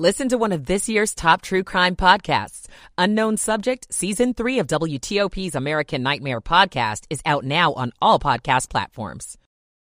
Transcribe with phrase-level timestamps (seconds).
[0.00, 2.68] Listen to one of this year's top true crime podcasts.
[2.96, 8.70] Unknown Subject, Season 3 of WTOP's American Nightmare podcast is out now on all podcast
[8.70, 9.36] platforms.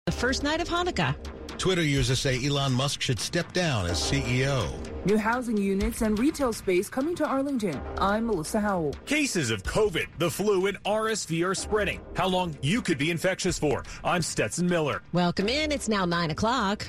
[0.07, 1.15] The first night of Hanukkah.
[1.57, 4.67] Twitter users say Elon Musk should step down as CEO.
[5.07, 7.81] New housing units and retail space coming to Arlington.
[7.99, 8.95] I'm Melissa Howell.
[9.07, 12.01] Cases of COVID, the flu, and RSV are spreading.
[12.17, 13.85] How long you could be infectious for.
[14.03, 15.01] I'm Stetson Miller.
[15.13, 15.71] Welcome in.
[15.71, 16.89] It's now 9 o'clock.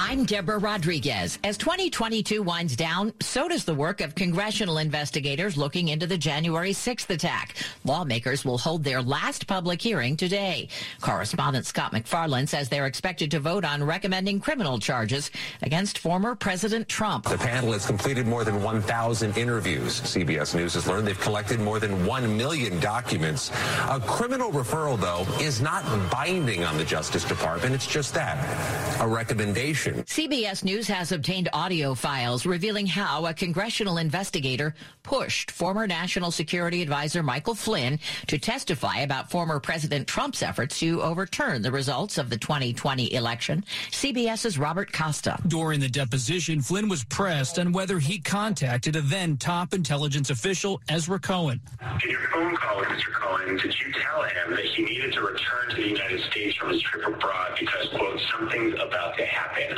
[0.00, 1.40] I'm Deborah Rodriguez.
[1.42, 6.70] As 2022 winds down, so does the work of congressional investigators looking into the January
[6.70, 7.56] 6th attack.
[7.84, 10.68] Lawmakers will hold their last public hearing today.
[11.00, 16.88] Correspondent Scott MacFarlane says they're expected to vote on recommending criminal charges against former President
[16.88, 17.24] Trump.
[17.24, 20.00] The panel has completed more than 1,000 interviews.
[20.02, 23.50] CBS News has learned they've collected more than 1 million documents.
[23.88, 27.74] A criminal referral, though, is not binding on the Justice Department.
[27.74, 28.38] It's just that,
[29.00, 29.87] a recommendation.
[29.92, 36.82] CBS News has obtained audio files revealing how a congressional investigator pushed former National Security
[36.82, 42.30] Advisor Michael Flynn to testify about former President Trump's efforts to overturn the results of
[42.30, 43.64] the 2020 election.
[43.90, 45.38] CBS's Robert Costa.
[45.46, 50.80] During the deposition, Flynn was pressed on whether he contacted a then top intelligence official,
[50.88, 51.60] Ezra Cohen.
[52.04, 53.12] In your phone call with Mr.
[53.12, 56.70] Cohen, did you tell him that he needed to return to the United States from
[56.70, 59.77] his trip abroad because, quote, something's about to happen, unquote?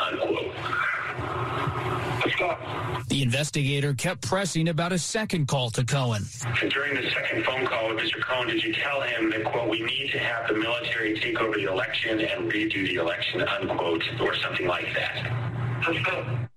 [3.08, 6.24] The investigator kept pressing about a second call to Cohen.
[6.70, 8.22] During the second phone call with Mr.
[8.22, 11.56] Cohen, did you tell him that, quote, we need to have the military take over
[11.56, 16.49] the election and redo the election, unquote, or something like that?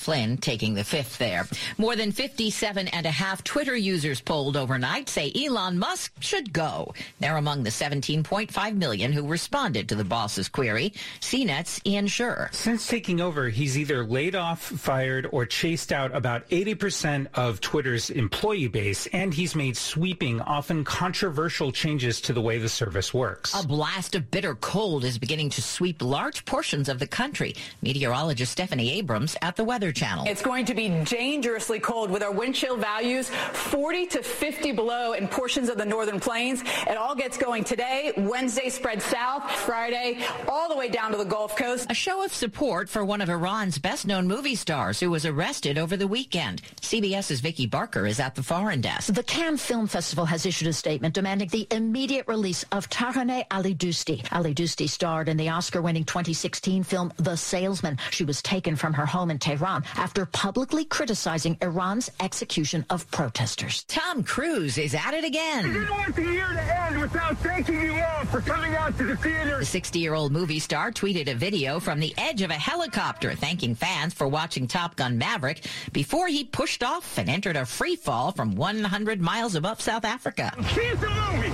[0.00, 1.46] Flynn taking the fifth there.
[1.76, 6.94] More than 57 and a half Twitter users polled overnight say Elon Musk should go.
[7.20, 10.94] They're among the 17.5 million who responded to the boss's query.
[11.20, 12.52] CNET's Ian Sherr.
[12.54, 18.08] Since taking over, he's either laid off, fired, or chased out about 80% of Twitter's
[18.08, 23.54] employee base, and he's made sweeping, often controversial changes to the way the service works.
[23.54, 27.54] A blast of bitter cold is beginning to sweep large portions of the country.
[27.82, 30.24] Meteorologist Stephanie Abrams at the Weather Channel.
[30.28, 35.12] It's going to be dangerously cold with our wind chill values 40 to 50 below
[35.12, 36.62] in portions of the northern plains.
[36.88, 38.12] It all gets going today.
[38.16, 41.86] Wednesday spreads south, Friday all the way down to the Gulf Coast.
[41.90, 45.78] A show of support for one of Iran's best known movie stars who was arrested
[45.78, 46.62] over the weekend.
[46.80, 49.14] CBS's Vicki Barker is at the foreign desk.
[49.14, 54.26] The Cannes Film Festival has issued a statement demanding the immediate release of Taraneh Alidoosti.
[54.32, 57.98] Ali Dousti starred in the Oscar winning 2016 film The Salesman.
[58.10, 63.84] She was taken from her home in Tehran after publicly criticizing Iran's execution of protesters.
[63.84, 65.64] Tom Cruise is at it again.
[65.64, 69.04] I didn't want the year to end without thanking you all for coming out to
[69.04, 69.58] the theater.
[69.58, 73.34] The 60 year old movie star tweeted a video from the edge of a helicopter
[73.34, 77.96] thanking fans for watching Top Gun Maverick before he pushed off and entered a free
[77.96, 80.52] fall from 100 miles above South Africa.
[80.74, 81.52] See the movie.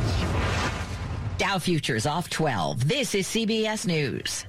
[1.39, 2.89] Dow Futures off 12.
[2.89, 4.47] This is CBS News.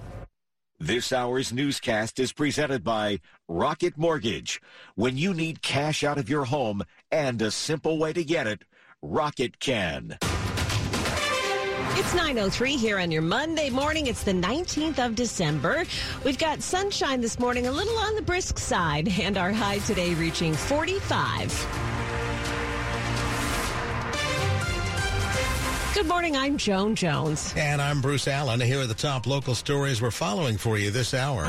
[0.80, 4.62] This hour's newscast is presented by Rocket Mortgage.
[4.94, 8.64] When you need cash out of your home and a simple way to get it,
[9.02, 10.20] Rocket can.
[10.22, 14.06] It's 9.03 here on your Monday morning.
[14.06, 15.84] It's the 19th of December.
[16.24, 20.14] We've got sunshine this morning, a little on the brisk side, and our high today
[20.14, 21.87] reaching 45.
[25.98, 26.38] Good morning.
[26.38, 27.56] I'm Joan Jones.
[27.58, 28.62] And I'm Bruce Allen.
[28.62, 31.42] Here are the top local stories we're following for you this hour.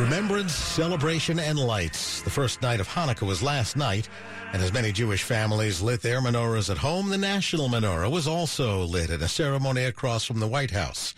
[0.00, 2.22] Remembrance, celebration, and lights.
[2.22, 4.08] The first night of Hanukkah was last night,
[4.52, 8.84] and as many Jewish families lit their menorahs at home, the national menorah was also
[8.84, 11.16] lit at a ceremony across from the White House.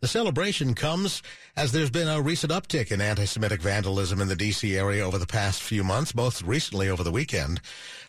[0.00, 1.22] The celebration comes
[1.56, 4.76] as there's been a recent uptick in anti-Semitic vandalism in the D.C.
[4.76, 7.60] area over the past few months, most recently over the weekend.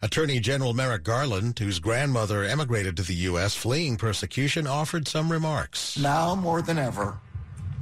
[0.02, 3.56] Attorney General Merrick Garland, whose grandmother emigrated to the U.S.
[3.56, 5.98] fleeing persecution, offered some remarks.
[5.98, 7.20] Now more than ever,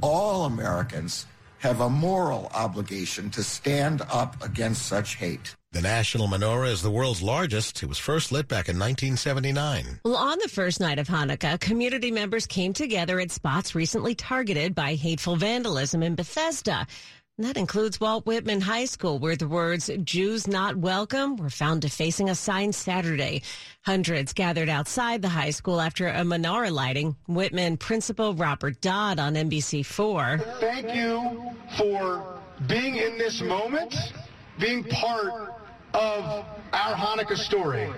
[0.00, 1.26] all Americans
[1.58, 5.54] have a moral obligation to stand up against such hate.
[5.74, 7.82] The National Menorah is the world's largest.
[7.82, 9.98] It was first lit back in 1979.
[10.04, 14.76] Well, on the first night of Hanukkah, community members came together at spots recently targeted
[14.76, 16.86] by hateful vandalism in Bethesda.
[17.36, 21.82] And that includes Walt Whitman High School, where the words Jews not welcome were found
[21.82, 23.42] defacing a sign Saturday.
[23.84, 27.16] Hundreds gathered outside the high school after a menorah lighting.
[27.26, 30.60] Whitman principal Robert Dodd on NBC4.
[30.60, 32.38] Thank you for
[32.68, 33.92] being in this moment,
[34.60, 35.53] being part
[35.94, 37.88] of our Hanukkah story.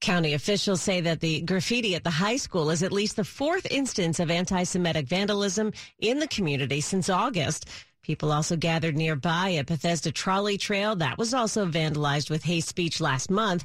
[0.00, 3.66] County officials say that the graffiti at the high school is at least the fourth
[3.70, 7.68] instance of anti-Semitic vandalism in the community since August.
[8.02, 10.96] People also gathered nearby at Bethesda Trolley Trail.
[10.96, 13.64] That was also vandalized with hate speech last month.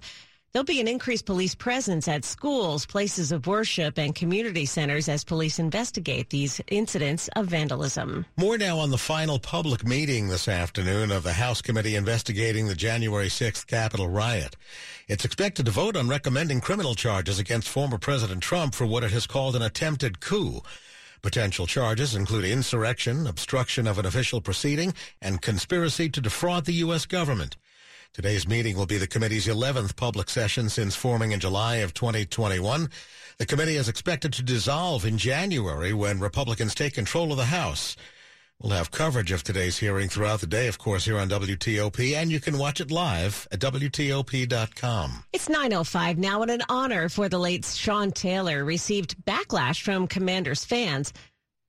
[0.54, 5.26] There'll be an increased police presence at schools, places of worship, and community centers as
[5.26, 8.26] police investigate these incidents of vandalism.
[8.38, 12.76] More now on the final public meeting this afternoon of the House Committee investigating the
[12.76, 14.56] January 6th Capitol riot.
[15.10, 19.12] It's expected to vote on recommending criminal charges against former President Trump for what it
[19.12, 20.62] has called an attempted coup.
[21.22, 27.06] Potential charges include insurrection, obstruction of an official proceeding, and conspiracy to defraud the U.S.
[27.06, 27.58] government.
[28.14, 32.90] Today's meeting will be the committee's 11th public session since forming in July of 2021.
[33.38, 37.96] The committee is expected to dissolve in January when Republicans take control of the House.
[38.60, 42.32] We'll have coverage of today's hearing throughout the day, of course, here on WTOP, and
[42.32, 45.24] you can watch it live at WTOP.com.
[45.32, 50.66] It's 9.05 now, and an honor for the late Sean Taylor received backlash from Commanders
[50.66, 51.14] fans.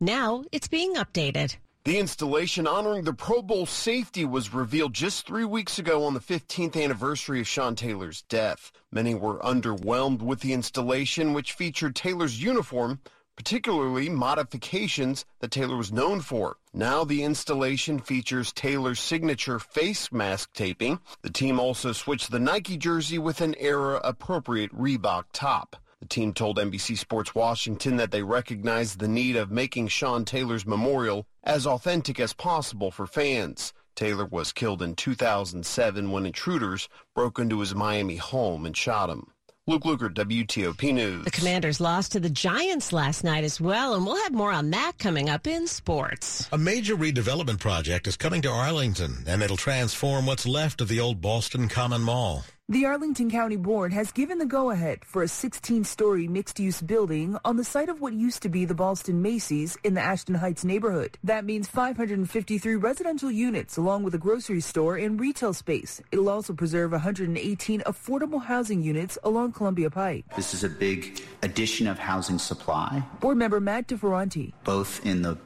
[0.01, 1.57] Now it's being updated.
[1.89, 6.21] The installation honoring the Pro Bowl safety was revealed just three weeks ago on the
[6.21, 8.71] 15th anniversary of Sean Taylor's death.
[8.93, 13.01] Many were underwhelmed with the installation, which featured Taylor's uniform,
[13.37, 16.59] particularly modifications that Taylor was known for.
[16.75, 21.01] Now the installation features Taylor's signature face mask taping.
[21.23, 25.75] The team also switched the Nike jersey with an era-appropriate Reebok top.
[26.01, 30.65] The team told NBC Sports Washington that they recognize the need of making Sean Taylor's
[30.65, 33.73] memorial as authentic as possible for fans.
[33.97, 39.33] Taylor was killed in 2007 when intruders broke into his Miami home and shot him.
[39.67, 41.25] Luke Lukert, WTOP News.
[41.25, 44.71] The Commanders lost to the Giants last night as well, and we'll have more on
[44.71, 46.49] that coming up in sports.
[46.53, 51.01] A major redevelopment project is coming to Arlington, and it'll transform what's left of the
[51.01, 52.45] old Ballston Common Mall.
[52.71, 57.65] The Arlington County Board has given the go-ahead for a 16-story mixed-use building on the
[57.65, 61.17] site of what used to be the Ballston Macy's in the Ashton Heights neighborhood.
[61.25, 66.03] That means 553 residential units along with a grocery store and retail space.
[66.13, 70.27] It'll also preserve 118 affordable housing units along Columbia Pike.
[70.37, 73.03] This is a big addition of housing supply.
[73.21, 74.53] Board member Matt DeFerranti.
[74.65, 75.39] Both in the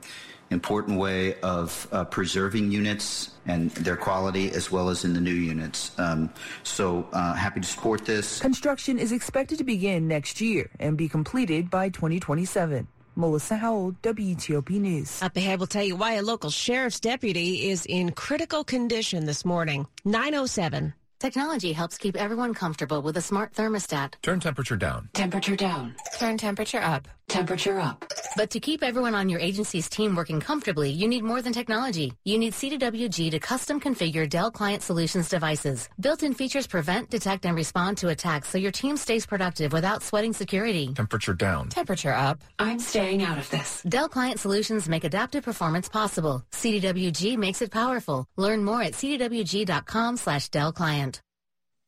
[0.53, 5.33] important way of uh, preserving units and their quality as well as in the new
[5.33, 5.99] units.
[5.99, 6.31] Um,
[6.63, 8.39] so uh, happy to support this.
[8.39, 12.87] Construction is expected to begin next year and be completed by 2027.
[13.15, 15.23] Melissa Howell, WTOP News.
[15.23, 19.45] Up ahead, we'll tell you why a local sheriff's deputy is in critical condition this
[19.45, 19.87] morning.
[20.05, 20.95] 907.
[21.23, 24.15] Technology helps keep everyone comfortable with a smart thermostat.
[24.23, 25.09] Turn temperature down.
[25.13, 25.95] Temperature down.
[26.19, 27.07] Turn temperature up.
[27.33, 28.05] Temperature up.
[28.37, 32.13] But to keep everyone on your agency's team working comfortably, you need more than technology.
[32.25, 35.89] You need CDWG to custom configure Dell Client Solutions devices.
[35.99, 40.35] Built-in features prevent, detect, and respond to attacks so your team stays productive without sweating
[40.35, 40.93] security.
[40.93, 41.71] Temperature down.
[41.71, 42.45] Temperature up.
[42.59, 43.83] I'm staying out of this.
[43.89, 46.45] Dell Client Solutions make adaptive performance possible.
[46.53, 48.27] CDWG makes it powerful.
[48.37, 51.23] Learn more at cdwg.com slash Dell Client.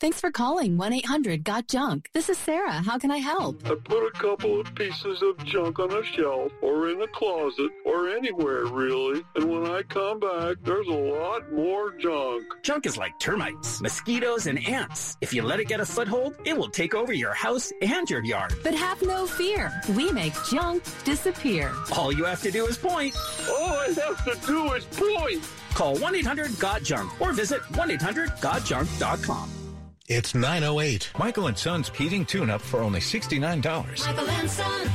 [0.04, 2.10] Thanks for calling 1-800-GOT-JUNK.
[2.12, 2.72] This is Sarah.
[2.72, 3.62] How can I help?
[3.64, 7.70] I put a couple of pieces of junk on a shelf or in a closet
[7.86, 9.22] or anywhere, really.
[9.34, 12.44] And when I come back, there's a lot more junk.
[12.62, 15.16] Junk is like termites, mosquitoes, and ants.
[15.22, 18.22] If you let it get a foothold, it will take over your house and your
[18.26, 18.52] yard.
[18.62, 19.72] But have no fear.
[19.96, 21.72] We make junk disappear.
[21.96, 23.16] All you have to do is point.
[23.48, 25.48] All I have to do is point.
[25.72, 29.63] Call 1-800-GOT-JUNK or visit 1-800-GOTJUNK.com.
[30.06, 31.12] It's 908.
[31.18, 33.40] Michael and Son's heating tune-up for only $69.
[34.06, 34.90] Michael and Son.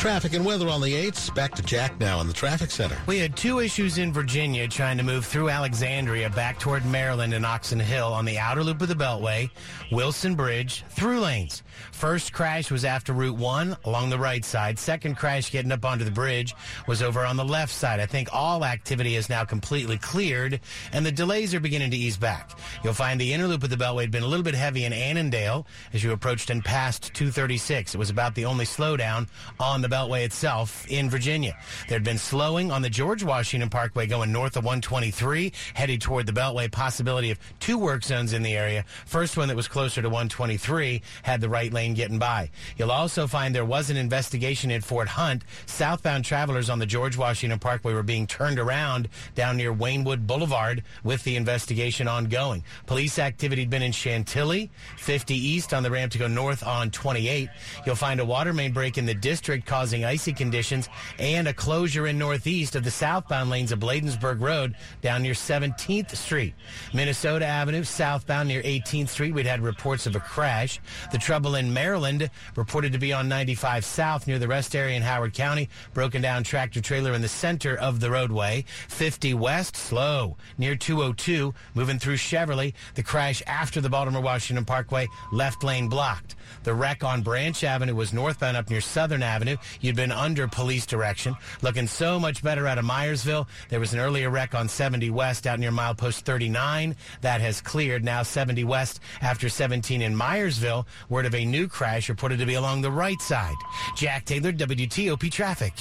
[0.00, 1.34] Traffic and weather on the 8s.
[1.34, 2.96] Back to Jack now in the traffic center.
[3.06, 7.44] We had two issues in Virginia trying to move through Alexandria back toward Maryland and
[7.44, 9.50] Oxon Hill on the outer loop of the Beltway,
[9.92, 11.62] Wilson Bridge, through lanes.
[11.92, 14.78] First crash was after Route 1 along the right side.
[14.78, 16.54] Second crash getting up onto the bridge
[16.88, 18.00] was over on the left side.
[18.00, 20.60] I think all activity is now completely cleared
[20.94, 22.58] and the delays are beginning to ease back.
[22.82, 24.94] You'll find the inner loop of the Beltway had been a little bit heavy in
[24.94, 27.94] Annandale as you approached and passed 236.
[27.94, 29.28] It was about the only slowdown
[29.58, 31.56] on the Beltway itself in Virginia.
[31.88, 36.26] There had been slowing on the George Washington Parkway going north of 123, headed toward
[36.26, 36.70] the Beltway.
[36.70, 38.84] Possibility of two work zones in the area.
[39.06, 42.50] First one that was closer to 123 had the right lane getting by.
[42.76, 45.42] You'll also find there was an investigation in Fort Hunt.
[45.66, 50.84] Southbound travelers on the George Washington Parkway were being turned around down near Waynewood Boulevard
[51.02, 52.62] with the investigation ongoing.
[52.86, 56.90] Police activity had been in Chantilly, 50 east on the ramp to go north on
[56.90, 57.48] 28.
[57.84, 61.54] You'll find a water main break in the district caused causing icy conditions and a
[61.54, 66.52] closure in northeast of the southbound lanes of Bladensburg Road down near 17th Street.
[66.92, 70.80] Minnesota Avenue, southbound near 18th Street, we'd had reports of a crash.
[71.12, 75.02] The trouble in Maryland reported to be on 95 South near the rest area in
[75.02, 75.70] Howard County.
[75.94, 78.66] Broken down tractor trailer in the center of the roadway.
[78.88, 82.74] 50 West, slow near 202, moving through Cheverly.
[82.96, 86.36] The crash after the Baltimore Washington Parkway, left lane blocked.
[86.64, 89.56] The wreck on Branch Avenue was northbound up near Southern Avenue.
[89.80, 91.36] You'd been under police direction.
[91.62, 93.46] Looking so much better out of Myersville.
[93.68, 96.96] There was an earlier wreck on 70 West out near milepost 39.
[97.20, 98.04] That has cleared.
[98.04, 100.86] Now 70 West after 17 in Myersville.
[101.08, 103.56] Word of a new crash reported to be along the right side.
[103.96, 105.74] Jack Taylor, WTOP Traffic.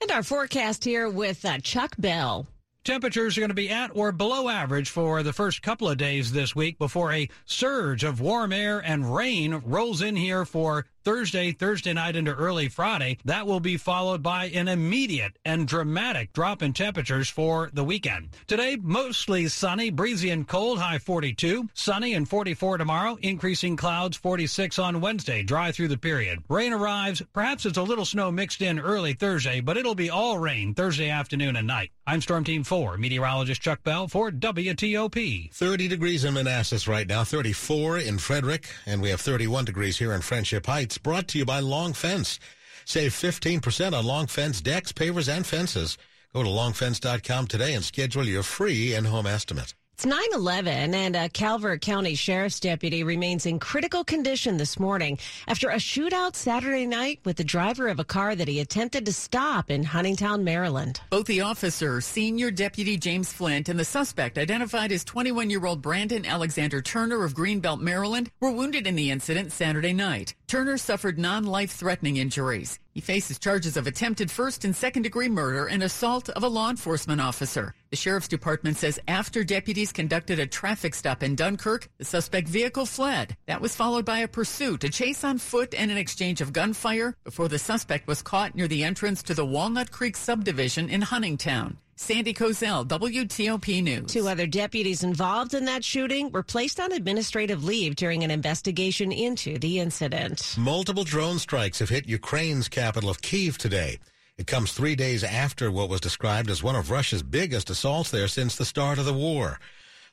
[0.00, 2.46] And our forecast here with uh, Chuck Bell.
[2.84, 6.32] Temperatures are going to be at or below average for the first couple of days
[6.32, 11.52] this week before a surge of warm air and rain rolls in here for Thursday,
[11.52, 13.18] Thursday night into early Friday.
[13.24, 18.30] That will be followed by an immediate and dramatic drop in temperatures for the weekend.
[18.46, 21.68] Today, mostly sunny, breezy and cold, high 42.
[21.74, 26.42] Sunny and 44 tomorrow, increasing clouds 46 on Wednesday, dry through the period.
[26.48, 30.38] Rain arrives, perhaps it's a little snow mixed in early Thursday, but it'll be all
[30.38, 31.90] rain Thursday afternoon and night.
[32.06, 35.52] I'm Storm Team 4, meteorologist Chuck Bell for WTOP.
[35.52, 40.12] 30 degrees in Manassas right now, 34 in Frederick, and we have 31 degrees here
[40.12, 40.91] in Friendship Heights.
[40.98, 42.38] Brought to you by Long Fence.
[42.84, 45.96] Save 15% on Long Fence decks, pavers, and fences.
[46.32, 49.74] Go to longfence.com today and schedule your free in-home estimate.
[49.94, 55.18] It's 9 11, and a Calvert County Sheriff's deputy remains in critical condition this morning
[55.46, 59.12] after a shootout Saturday night with the driver of a car that he attempted to
[59.12, 61.00] stop in Huntingtown, Maryland.
[61.10, 65.82] Both the officer, Senior Deputy James Flint, and the suspect, identified as 21 year old
[65.82, 70.34] Brandon Alexander Turner of Greenbelt, Maryland, were wounded in the incident Saturday night.
[70.48, 72.78] Turner suffered non life threatening injuries.
[72.92, 76.68] He faces charges of attempted first and second degree murder and assault of a law
[76.68, 77.74] enforcement officer.
[77.88, 82.84] The sheriff's department says after deputies conducted a traffic stop in Dunkirk, the suspect vehicle
[82.84, 83.34] fled.
[83.46, 87.16] That was followed by a pursuit, a chase on foot, and an exchange of gunfire
[87.24, 91.76] before the suspect was caught near the entrance to the Walnut Creek subdivision in Huntingtown.
[92.02, 94.12] Sandy Kozel, WTOP News.
[94.12, 99.12] Two other deputies involved in that shooting were placed on administrative leave during an investigation
[99.12, 100.56] into the incident.
[100.58, 104.00] Multiple drone strikes have hit Ukraine's capital of Kiev today.
[104.36, 108.26] It comes three days after what was described as one of Russia's biggest assaults there
[108.26, 109.60] since the start of the war.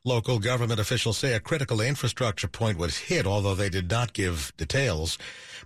[0.06, 4.54] Local government officials say a critical infrastructure point was hit, although they did not give
[4.58, 5.18] details.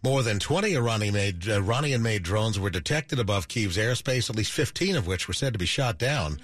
[0.03, 5.07] More than 20 Iranian-made, Iranian-made drones were detected above Kiev's airspace, at least 15 of
[5.07, 6.41] which were said to be shot down.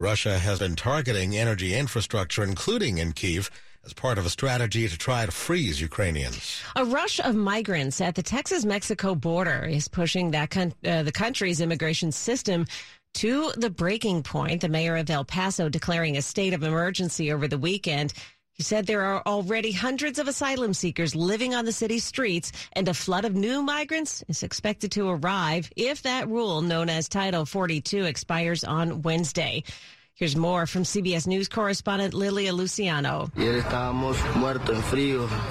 [0.00, 3.50] Russia has been targeting energy infrastructure, including in Kiev,
[3.84, 6.62] as part of a strategy to try to freeze Ukrainians.
[6.76, 11.60] A rush of migrants at the Texas-Mexico border is pushing that con- uh, the country's
[11.60, 12.66] immigration system
[13.14, 14.62] to the breaking point.
[14.62, 18.14] The mayor of El Paso declaring a state of emergency over the weekend.
[18.54, 22.86] He said there are already hundreds of asylum seekers living on the city's streets, and
[22.86, 27.46] a flood of new migrants is expected to arrive if that rule, known as Title
[27.46, 29.64] 42, expires on Wednesday.
[30.14, 33.28] Here's more from CBS News correspondent Lilia Luciano.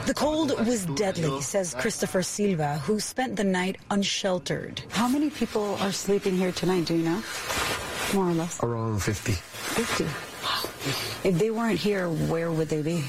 [0.05, 4.81] The cold was deadly, says Christopher Silva, who spent the night unsheltered.
[4.91, 7.21] How many people are sleeping here tonight, do you know?
[8.13, 8.63] More or less.
[8.63, 9.33] Around 50.
[9.33, 10.32] 50.
[11.23, 13.03] If they weren't here, where would they be?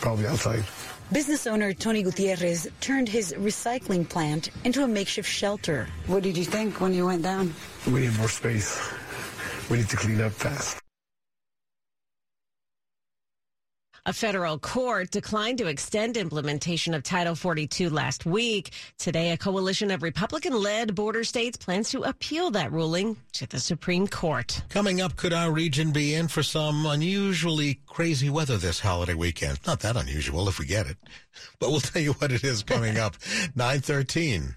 [0.00, 0.64] Probably outside.
[1.12, 5.86] Business owner Tony Gutierrez turned his recycling plant into a makeshift shelter.
[6.06, 7.54] What did you think when you went down?
[7.86, 8.80] We need more space.
[9.68, 10.81] We need to clean up fast.
[14.04, 18.70] A federal court declined to extend implementation of Title 42 last week.
[18.98, 23.60] Today, a coalition of Republican led border states plans to appeal that ruling to the
[23.60, 24.60] Supreme Court.
[24.70, 29.60] Coming up, could our region be in for some unusually crazy weather this holiday weekend?
[29.68, 30.96] Not that unusual if we get it,
[31.60, 33.14] but we'll tell you what it is coming up.
[33.54, 34.56] 913.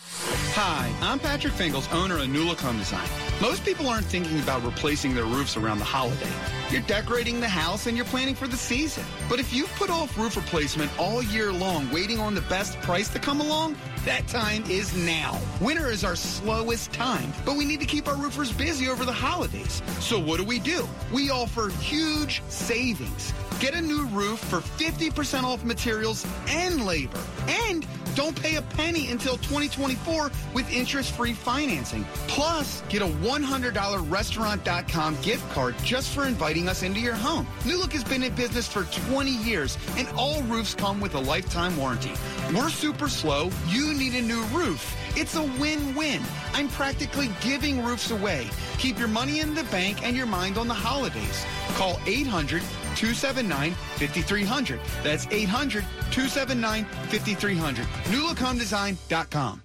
[0.00, 3.08] Hi, I'm Patrick Fingles, owner of Home Design.
[3.40, 6.30] Most people aren't thinking about replacing their roofs around the holiday.
[6.70, 9.02] You're decorating the house and you're planning for the season.
[9.28, 13.08] But if you've put off roof replacement all year long, waiting on the best price
[13.10, 15.40] to come along, that time is now.
[15.62, 19.12] Winter is our slowest time, but we need to keep our roofers busy over the
[19.12, 19.82] holidays.
[20.00, 20.86] So what do we do?
[21.10, 23.32] We offer huge savings.
[23.60, 27.18] Get a new roof for 50% off materials and labor.
[27.48, 27.86] And
[28.18, 32.04] don't pay a penny until 2024 with interest-free financing.
[32.26, 37.46] Plus, get a $100 restaurant.com gift card just for inviting us into your home.
[37.66, 41.20] New Look has been in business for 20 years, and all roofs come with a
[41.20, 42.12] lifetime warranty.
[42.54, 43.50] We're super slow.
[43.66, 44.96] You need a new roof.
[45.14, 46.22] It's a win-win.
[46.54, 48.48] I'm practically giving roofs away.
[48.78, 51.44] Keep your money in the bank and your mind on the holidays.
[51.74, 52.62] Call 800
[52.96, 54.80] 279 5300.
[55.02, 57.84] That's 800 279 5300.
[57.84, 59.62] NewLookHomeDesign.com.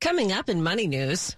[0.00, 1.36] Coming up in Money News.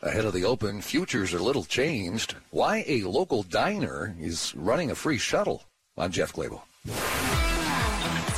[0.00, 2.36] Ahead of the Open, futures are little changed.
[2.50, 5.64] Why a local diner is running a free shuttle.
[5.96, 7.47] I'm Jeff Clabaugh.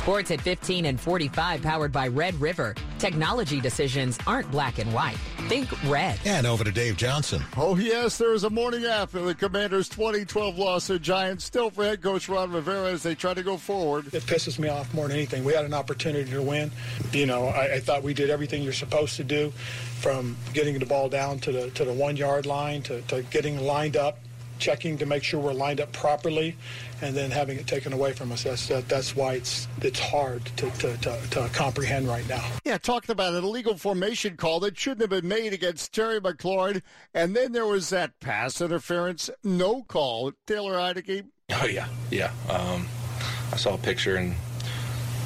[0.01, 2.73] Sports at 15 and 45 powered by Red River.
[2.97, 5.17] Technology decisions aren't black and white.
[5.47, 6.19] Think red.
[6.25, 7.43] And over to Dave Johnson.
[7.55, 11.45] Oh, yes, there was a morning after the Commanders' 2012 loss to Giants.
[11.45, 14.11] Still for head coach Ron Rivera as they try to go forward.
[14.11, 15.43] It pisses me off more than anything.
[15.43, 16.71] We had an opportunity to win.
[17.11, 19.51] You know, I, I thought we did everything you're supposed to do
[19.99, 23.59] from getting the ball down to the, to the one yard line to, to getting
[23.59, 24.17] lined up
[24.61, 26.55] checking to make sure we're lined up properly,
[27.01, 28.43] and then having it taken away from us.
[28.43, 32.47] That's that, that's why it's it's hard to, to, to, to, comprehend right now.
[32.63, 36.81] Yeah, talking about an illegal formation call that shouldn't have been made against Terry McLaurin,
[37.13, 40.31] and then there was that pass interference no call.
[40.47, 41.25] Taylor Heinicke.
[41.51, 42.31] Oh yeah, yeah.
[42.49, 42.87] Um,
[43.51, 44.35] I saw a picture and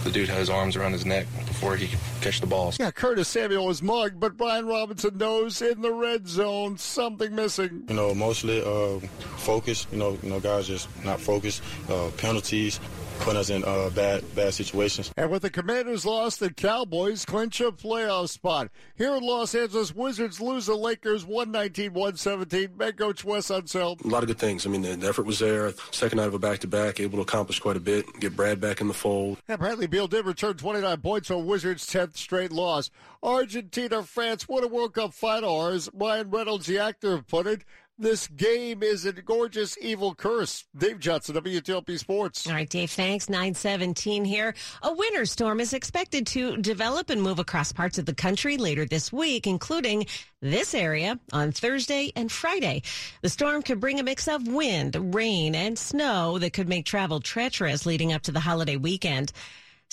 [0.05, 2.79] the dude had his arms around his neck before he could catch the balls.
[2.79, 7.83] Yeah, Curtis Samuel was mugged, but Brian Robinson knows in the red zone something missing.
[7.89, 9.00] You know, mostly uh,
[9.37, 9.87] focus.
[9.91, 11.63] You know, you know, guys just not focused.
[11.89, 12.79] Uh, penalties,
[13.19, 15.11] putting us in uh, bad bad situations.
[15.17, 18.69] And with the Commanders lost, the Cowboys clinch a playoff spot.
[18.95, 22.81] Here in Los Angeles, Wizards lose the Lakers 119-117.
[22.81, 24.03] Head coach Wes Unseld.
[24.03, 24.65] A lot of good things.
[24.65, 25.73] I mean, the, the effort was there.
[25.91, 28.05] Second night of a back-to-back, able to accomplish quite a bit.
[28.19, 29.37] Get Brad back in the fold.
[29.47, 32.89] And Bradley Beal did return 29 points on Wizards' 10th straight loss.
[33.23, 35.49] Argentina, France, what a World Cup final.
[35.49, 37.63] Or as Ryan Reynolds, the actor, put it,
[37.98, 40.66] this game is a gorgeous evil curse.
[40.77, 42.46] Dave Johnson, WTOP Sports.
[42.48, 43.29] All right, Dave, thanks.
[43.29, 44.53] 917 here.
[44.84, 48.86] A winter storm is expected to develop and move across parts of the country later
[48.86, 50.05] this week, including
[50.42, 52.81] this area on Thursday and Friday.
[53.22, 57.20] The storm could bring a mix of wind, rain, and snow that could make travel
[57.20, 59.31] treacherous leading up to the holiday weekend.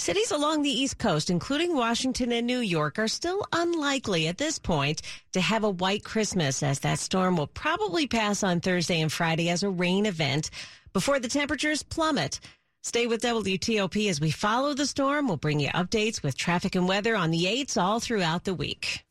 [0.03, 4.59] Cities along the East Coast, including Washington and New York, are still unlikely at this
[4.59, 5.01] point
[5.33, 9.49] to have a white Christmas as that storm will probably pass on Thursday and Friday
[9.49, 10.51] as a rain event
[10.93, 12.41] before the temperatures plummet.
[12.83, 15.29] Stay with WTOP as we follow the storm.
[15.29, 19.05] We'll bring you updates with traffic and weather on the 8s all throughout the week.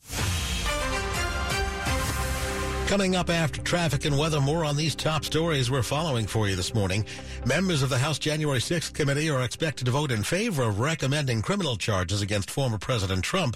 [2.91, 6.57] Coming up after traffic and weather, more on these top stories we're following for you
[6.57, 7.05] this morning.
[7.45, 11.41] Members of the House January 6th committee are expected to vote in favor of recommending
[11.41, 13.55] criminal charges against former President Trump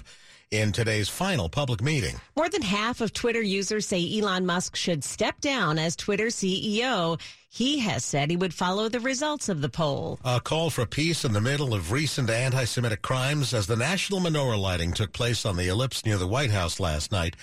[0.52, 2.18] in today's final public meeting.
[2.34, 7.20] More than half of Twitter users say Elon Musk should step down as Twitter CEO.
[7.50, 10.18] He has said he would follow the results of the poll.
[10.24, 14.58] A call for peace in the middle of recent anti-Semitic crimes as the national menorah
[14.58, 17.36] lighting took place on the ellipse near the White House last night.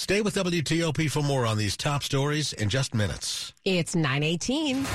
[0.00, 3.52] Stay with WTOP for more on these top stories in just minutes.
[3.66, 4.86] It's 918.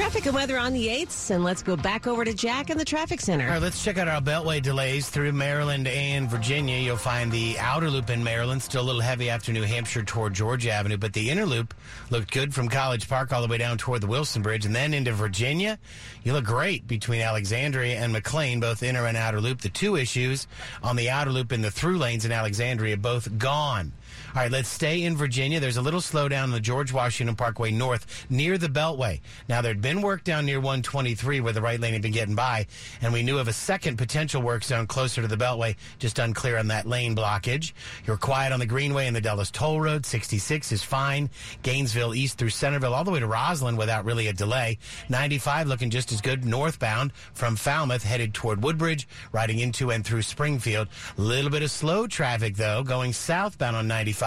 [0.00, 2.86] Traffic and weather on the 8th, and let's go back over to Jack in the
[2.86, 3.44] traffic center.
[3.44, 6.78] All right, let's check out our Beltway delays through Maryland and Virginia.
[6.78, 10.32] You'll find the outer loop in Maryland still a little heavy after New Hampshire toward
[10.32, 11.74] Georgia Avenue, but the inner loop
[12.08, 14.94] looked good from College Park all the way down toward the Wilson Bridge, and then
[14.94, 15.78] into Virginia.
[16.24, 19.60] You look great between Alexandria and McLean, both inner and outer loop.
[19.60, 20.46] The two issues
[20.82, 23.92] on the outer loop in the through lanes in Alexandria both gone.
[24.32, 25.58] All right, let's stay in Virginia.
[25.58, 29.20] There's a little slowdown on the George Washington Parkway North near the Beltway.
[29.48, 32.68] Now, there'd been work down near 123 where the right lane had been getting by,
[33.02, 36.58] and we knew of a second potential work zone closer to the Beltway, just unclear
[36.58, 37.72] on that lane blockage.
[38.06, 40.06] You're quiet on the Greenway and the Dulles Toll Road.
[40.06, 41.28] 66 is fine.
[41.62, 44.78] Gainesville east through Centreville all the way to Rosslyn without really a delay.
[45.08, 50.22] 95 looking just as good northbound from Falmouth headed toward Woodbridge, riding into and through
[50.22, 50.86] Springfield.
[51.18, 54.19] A little bit of slow traffic though going southbound on 95,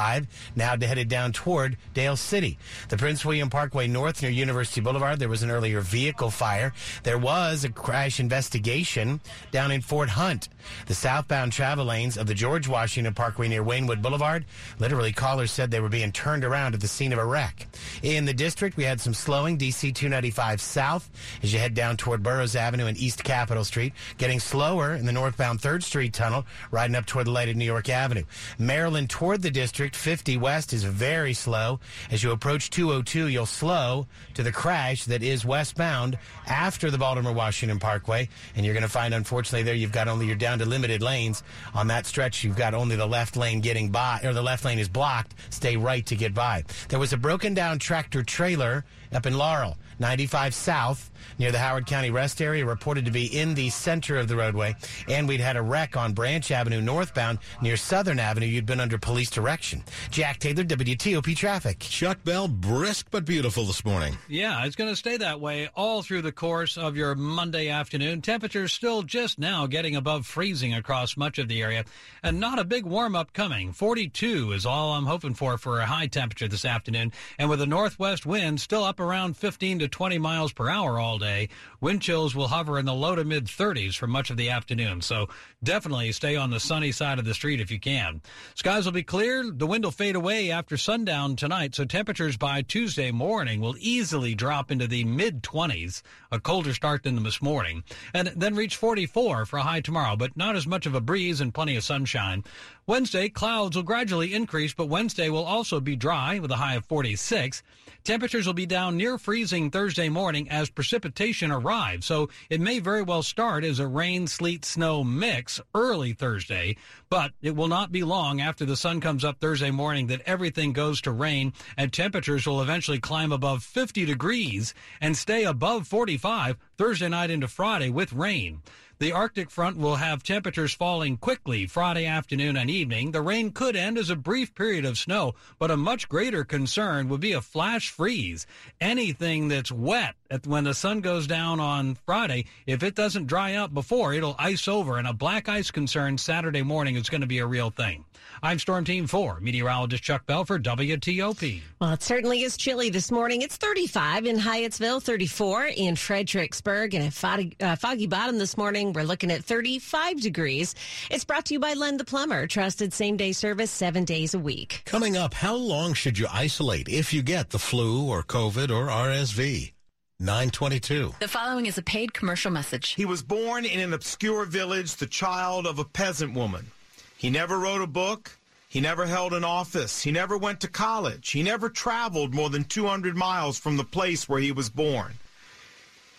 [0.56, 2.58] now headed down toward Dale City.
[2.89, 6.73] The Prince William Parkway North near University Boulevard, there was an earlier vehicle fire.
[7.03, 10.49] There was a crash investigation down in Fort Hunt.
[10.88, 14.45] The southbound travel lanes of the George Washington Parkway near Waynewood Boulevard,
[14.79, 17.67] literally callers said they were being turned around at the scene of a wreck.
[18.01, 21.10] In the district, we had some slowing DC 295 south
[21.41, 25.12] as you head down toward Burroughs Avenue and East Capitol Street, getting slower in the
[25.12, 28.23] northbound 3rd Street tunnel, riding up toward the light New York Avenue.
[28.58, 31.80] Maryland toward the district, 50 west is very slow.
[32.12, 36.17] As you approach 202, you'll slow to the crash that is westbound
[36.48, 38.30] after the Baltimore Washington Parkway.
[38.56, 41.43] And you're going to find, unfortunately, there you've got only, you're down to limited lanes.
[41.74, 44.80] On that stretch, you've got only the left lane getting by, or the left lane
[44.80, 45.36] is blocked.
[45.50, 46.63] Stay right to get by.
[46.89, 49.78] There was a broken down tractor trailer up in Laurel.
[49.99, 54.28] 95 South near the Howard County Rest Area, reported to be in the center of
[54.28, 54.76] the roadway.
[55.08, 58.45] And we'd had a wreck on Branch Avenue northbound near Southern Avenue.
[58.45, 59.84] You'd been under police direction.
[60.12, 61.80] Jack Taylor, WTOP Traffic.
[61.80, 64.17] Chuck Bell, brisk but beautiful this morning.
[64.28, 68.21] Yeah, it's going to stay that way all through the course of your Monday afternoon.
[68.21, 71.86] Temperatures still just now getting above freezing across much of the area,
[72.21, 73.71] and not a big warm up coming.
[73.73, 77.65] 42 is all I'm hoping for for a high temperature this afternoon, and with a
[77.65, 81.50] northwest wind still up around 15 to 20 miles per hour all day.
[81.82, 85.02] Wind chills will hover in the low to mid 30s for much of the afternoon.
[85.02, 85.28] So
[85.63, 88.22] definitely stay on the sunny side of the street if you can.
[88.56, 89.52] Skies will be clear.
[89.52, 91.76] The wind will fade away after sundown tonight.
[91.76, 97.04] So temperatures by Tuesday morning will easily drop into the mid 20s, a colder start
[97.04, 100.86] than this morning, and then reach 44 for a high tomorrow, but not as much
[100.86, 102.44] of a breeze and plenty of sunshine.
[102.86, 106.86] Wednesday, clouds will gradually increase, but Wednesday will also be dry with a high of
[106.86, 107.63] 46.
[108.04, 113.01] Temperatures will be down near freezing Thursday morning as precipitation arrives, so it may very
[113.01, 116.77] well start as a rain, sleet, snow mix early Thursday,
[117.10, 120.73] but it will not be long after the sun comes up Thursday morning that everything
[120.73, 126.58] goes to rain and temperatures will eventually climb above 50 degrees and stay above 45
[126.77, 128.62] Thursday night into Friday with rain.
[129.04, 133.12] The Arctic front will have temperatures falling quickly Friday afternoon and evening.
[133.12, 137.10] The rain could end as a brief period of snow, but a much greater concern
[137.10, 138.48] would be a flash freeze.
[138.80, 143.74] Anything that's wet when the sun goes down on Friday, if it doesn't dry up
[143.74, 147.39] before, it'll ice over, and a black ice concern Saturday morning is going to be
[147.39, 148.06] a real thing.
[148.42, 151.62] I'm Storm Team 4, meteorologist Chuck Bell for, WTOP.
[151.80, 153.42] Well, it certainly is chilly this morning.
[153.42, 158.92] It's 35 in Hyattsville, 34 in Fredericksburg, and a Foggy, uh, Foggy Bottom this morning,
[158.93, 160.75] we're looking at 35 degrees.
[161.10, 164.39] It's brought to you by Len the Plumber, trusted same day service seven days a
[164.39, 164.84] week.
[164.86, 168.88] Coming up, how long should you isolate if you get the flu or COVID or
[168.88, 169.73] RSV?
[170.19, 171.15] 922.
[171.19, 172.91] The following is a paid commercial message.
[172.91, 176.71] He was born in an obscure village, the child of a peasant woman.
[177.17, 178.32] He never wrote a book.
[178.69, 180.01] He never held an office.
[180.01, 181.32] He never went to college.
[181.32, 185.13] He never traveled more than 200 miles from the place where he was born.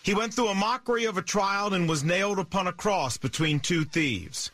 [0.05, 3.59] He went through a mockery of a trial and was nailed upon a cross between
[3.59, 4.51] two thieves.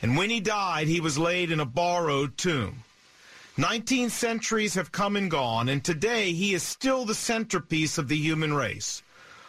[0.00, 2.82] And when he died, he was laid in a borrowed tomb.
[3.58, 8.16] Nineteen centuries have come and gone, and today he is still the centerpiece of the
[8.16, 9.02] human race.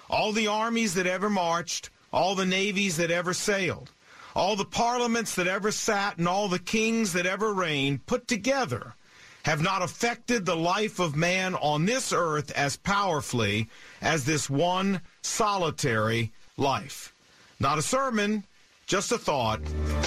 [0.09, 3.93] All the armies that ever marched, all the navies that ever sailed,
[4.35, 8.95] all the parliaments that ever sat, and all the kings that ever reigned put together
[9.43, 13.69] have not affected the life of man on this earth as powerfully
[14.01, 17.13] as this one solitary life.
[17.59, 18.43] Not a sermon,
[18.87, 19.59] just a thought,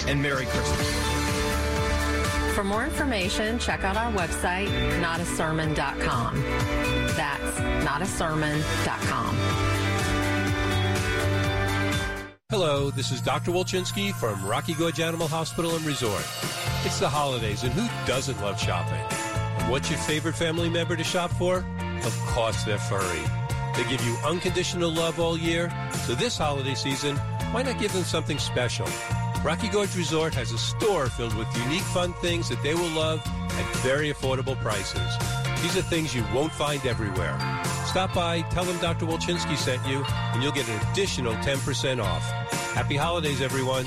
[0.06, 1.10] and Merry Christmas.
[2.54, 4.68] For more information, check out our website,
[5.00, 6.42] notasermon.com.
[7.16, 9.36] That's notasermon.com.
[12.50, 13.52] Hello, this is Dr.
[13.52, 16.26] Wolchinski from Rocky Gorge Animal Hospital and Resort.
[16.84, 19.04] It's the holidays, and who doesn't love shopping?
[19.60, 21.64] And what's your favorite family member to shop for?
[22.04, 23.39] Of course, they're furry.
[23.76, 25.72] They give you unconditional love all year,
[26.04, 27.16] so this holiday season,
[27.52, 28.86] why not give them something special?
[29.42, 33.20] Rocky Gorge Resort has a store filled with unique fun things that they will love
[33.26, 35.16] at very affordable prices.
[35.62, 37.38] These are things you won't find everywhere.
[37.86, 39.06] Stop by, tell them Dr.
[39.06, 42.22] Wolchinski sent you, and you'll get an additional 10% off.
[42.74, 43.86] Happy holidays, everyone.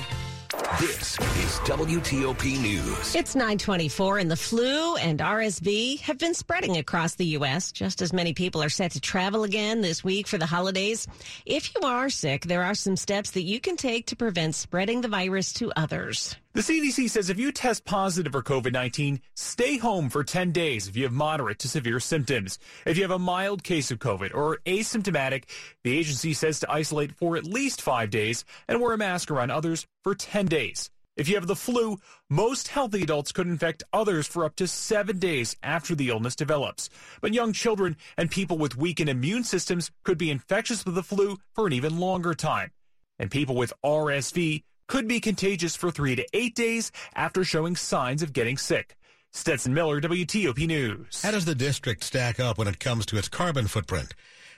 [0.80, 3.16] This is WTOP News.
[3.16, 7.72] It's 924 and the flu and RSV have been spreading across the U.S.
[7.72, 11.08] Just as many people are set to travel again this week for the holidays.
[11.46, 15.02] If you are sick, there are some steps that you can take to prevent spreading
[15.02, 16.36] the virus to others.
[16.56, 20.96] The CDC says if you test positive for COVID-19, stay home for 10 days if
[20.96, 22.60] you have moderate to severe symptoms.
[22.86, 25.46] If you have a mild case of COVID or asymptomatic,
[25.84, 29.50] the agency says to isolate for at least five days and wear a mask around
[29.50, 30.92] others for 10 days.
[31.18, 31.98] If you have the flu,
[32.30, 36.88] most healthy adults could infect others for up to seven days after the illness develops.
[37.20, 41.40] But young children and people with weakened immune systems could be infectious with the flu
[41.56, 42.70] for an even longer time.
[43.18, 48.22] And people with RSV could be contagious for three to eight days after showing signs
[48.22, 48.96] of getting sick.
[49.32, 51.22] Stetson Miller, WTOP News.
[51.24, 54.14] How does the district stack up when it comes to its carbon footprint?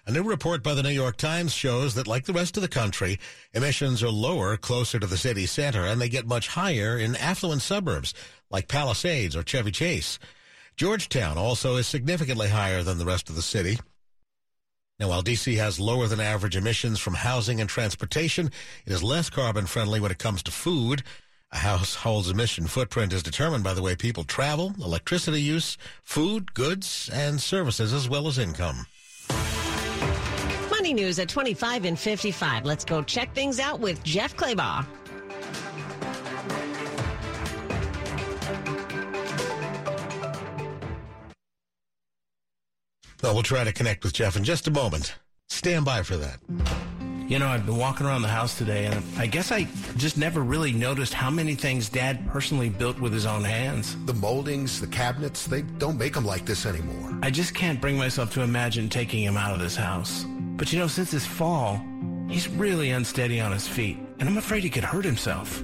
[0.08, 2.70] A new report by the New York Times shows that, like the rest of the
[2.70, 3.18] country,
[3.54, 7.64] emissions are lower closer to the city center, and they get much higher in affluent
[7.64, 8.14] suburbs
[8.52, 10.20] like Palisades or Chevy Chase.
[10.76, 13.80] Georgetown also is significantly higher than the rest of the city.
[14.98, 15.56] Now, while D.C.
[15.56, 18.50] has lower than average emissions from housing and transportation,
[18.86, 21.04] it is less carbon friendly when it comes to food.
[21.52, 27.10] A household's emission footprint is determined by the way people travel, electricity use, food, goods,
[27.12, 28.86] and services, as well as income.
[30.70, 32.64] Money news at 25 and 55.
[32.64, 34.86] Let's go check things out with Jeff Clabaugh.
[43.26, 45.16] Well, we'll try to connect with Jeff in just a moment.
[45.50, 46.38] Stand by for that.
[47.28, 49.64] You know, I've been walking around the house today, and I guess I
[49.98, 53.98] just never really noticed how many things Dad personally built with his own hands.
[54.06, 57.18] The moldings, the cabinets, they don't make them like this anymore.
[57.24, 60.24] I just can't bring myself to imagine taking him out of this house.
[60.56, 61.84] But you know, since this fall,
[62.30, 65.64] he's really unsteady on his feet, and I'm afraid he could hurt himself.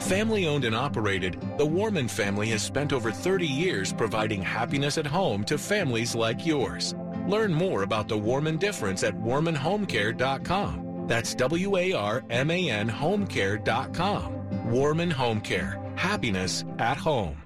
[0.00, 5.06] Family owned and operated, the Warman family has spent over 30 years providing happiness at
[5.06, 6.94] home to families like yours.
[7.26, 11.06] Learn more about the Warman difference at warmanhomecare.com.
[11.06, 14.70] That's W A R M A N homecare.com.
[14.70, 15.78] Warman Home Care.
[15.96, 17.36] Happiness at home.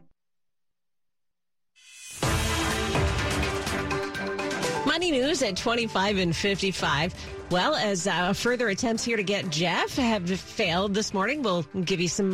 [4.86, 7.14] Money news at 25 and 55.
[7.50, 12.00] Well, as uh, further attempts here to get Jeff have failed this morning, we'll give
[12.00, 12.30] you some